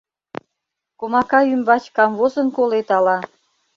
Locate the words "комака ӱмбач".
0.99-1.83